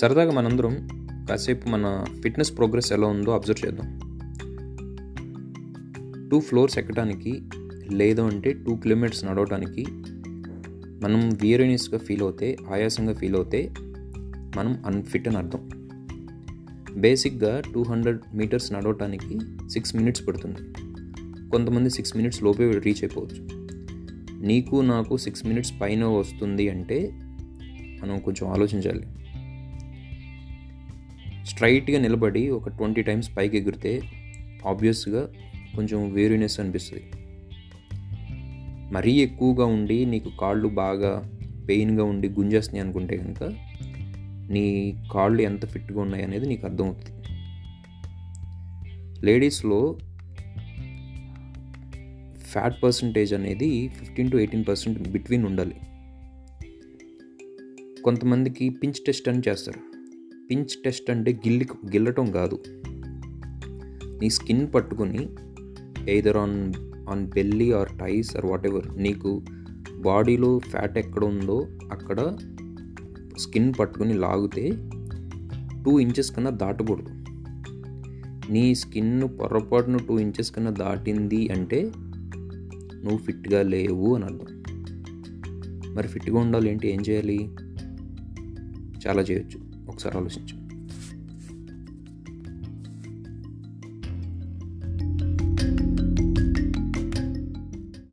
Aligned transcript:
సరదాగా 0.00 0.32
మనందరం 0.32 0.88
కాసేపు 1.30 1.68
మన 1.68 2.04
ఫిట్నెస్ 2.22 2.56
ప్రోగ్రెస్ 2.56 2.92
ఎలా 2.92 3.06
ఉందో 3.06 3.30
అబ్జర్వ్ 3.30 3.66
చేద్దాం. 3.66 3.98
టూ 6.28 6.40
ఫ్లోర్స్ 6.40 6.78
ఎక్కడానికి 6.78 7.42
లేదు 7.92 8.22
అంటే 8.22 8.52
టూ 8.52 8.76
కిలోమీటర్స్ 8.76 9.24
నడవడానికి 9.24 9.86
మనం 11.02 11.28
వీరియనియస్గా 11.42 11.98
ఫీల్ 11.98 12.22
అవుతే 12.22 12.56
ఆయాసంగా 12.72 13.12
ఫీల్ 13.12 13.36
అవుతే 13.36 13.74
మనం 14.56 14.82
అన్ఫిట్ 14.86 15.28
అని 15.28 15.36
అర్థం. 15.36 15.68
బేసిక్గా 16.96 17.62
టూ 17.74 17.82
హండ్రెడ్ 17.82 18.18
మీటర్స్ 18.34 18.72
నడవటానికి 18.72 19.38
సిక్స్ 19.68 19.96
మినిట్స్ 19.96 20.28
పడుతుంది. 20.28 20.72
కొంతమంది 21.50 21.90
సిక్స్ 21.90 22.16
మినిట్స్ 22.16 22.42
లోపే 22.42 22.70
రీచ్ 22.70 23.04
అయిపోవచ్చు. 23.04 23.48
నీకు 24.46 24.76
నాకు 24.76 25.16
సిక్స్ 25.16 25.46
మినిట్స్ 25.46 25.72
పైన 25.80 26.04
వస్తుంది 26.04 26.68
అంటే 26.68 27.10
మనం 28.02 28.18
కొంచెం 28.18 28.50
ఆలోచించాలి. 28.50 29.06
స్ట్రైట్గా 31.48 31.98
నిలబడి 31.98 32.48
ఒక 32.48 32.68
ట్వంటీ 32.68 33.02
టైమ్స్ 33.02 33.36
పైకి 33.36 33.58
ఎగిరితే 33.58 34.02
ఆబ్వియస్గా 34.66 35.32
కొంచెం 35.76 36.12
వేరునెస్ 36.12 36.60
అనిపిస్తుంది. 36.60 37.10
మరీ 38.92 39.12
ఎక్కువగా 39.12 39.66
ఉండి 39.66 40.04
నీకు 40.04 40.30
కాళ్ళు 40.40 40.68
బాగా 40.68 41.38
పెయిన్గా 41.68 42.04
ఉండి 42.04 42.28
గుంజేస్తున్నాయి 42.28 42.84
అనుకుంటే 42.84 43.16
కనుక 43.16 43.54
నీ 44.52 44.94
కాళ్ళు 45.12 45.42
ఎంత 45.42 45.66
ఫిట్గా 45.66 46.00
ఉన్నాయి 46.00 46.24
అనేది 46.24 46.46
నీకు 46.46 46.66
అర్థమవుతుంది. 46.66 47.16
లేడీస్లో 49.26 49.98
ఫ్యాట్ 52.38 52.82
పర్సంటేజ్ 52.82 53.34
అనేది 53.34 53.88
fifteen 53.88 54.30
to 54.30 54.36
eighteen 54.36 54.64
percent 54.68 55.08
between 55.08 55.44
ఉండాలి. 55.44 55.74
కొంతమందికి 58.02 58.68
పించ్ 58.68 59.04
టెస్ట్ 59.06 59.28
అని 59.28 59.42
చేస్తారు. 59.48 59.97
పించ్ 60.50 60.82
టెస్ట్ 60.84 61.10
అంటే 61.10 61.32
గిల్లి 61.32 61.66
గిల్లటం 61.86 62.32
కాదు. 62.32 62.62
నీ 64.22 64.30
స్కిన్ 64.30 64.66
పట్టుకుని 64.74 65.28
either 66.08 66.36
on 66.36 66.74
on 67.08 67.26
belly 67.26 67.72
or 67.72 67.88
thighs 67.98 68.36
or 68.36 68.46
whatever 68.66 69.02
నీకు 69.02 69.42
బాడీలో 69.96 70.58
ఫ్యాట్ 70.58 70.98
ఎక్కడ 70.98 71.24
ఉందో 71.24 71.66
అక్కడ 71.92 72.36
స్కిన్ 73.38 73.72
పట్టుకుని 73.80 74.14
లాగితే 74.14 74.70
టూ 75.84 75.98
ఇంచెస్ 75.98 76.32
కన్నా 76.32 76.50
దాటకూడదు. 76.50 77.08
నీ 78.52 78.74
స్కిన్ 78.74 79.22
పొరపాటున 79.22 79.96
టూ 79.96 80.18
ఇంచెస్ 80.18 80.52
కన్నా 80.52 80.70
దాటింది 80.70 81.48
అంటే 81.48 81.92
నువ్వు 82.94 83.18
ఫిట్గా 83.18 83.62
లేవు 83.62 84.14
అని 84.14 84.24
అర్థం. 84.24 84.62
మరి 85.94 86.08
ఫిట్గా 86.08 86.38
ఉండాలి 86.38 86.70
ఏంటి 86.70 86.88
ఏం 86.88 87.00
చేయాలి? 87.00 87.50
చాలా 89.06 89.22
చేయొచ్చు. 89.22 89.77
ሰራለች 89.98 90.36
ነች። 90.38 90.50